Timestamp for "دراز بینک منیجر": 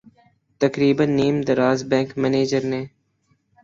1.47-2.63